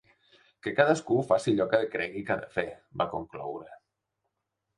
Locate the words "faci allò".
1.31-1.67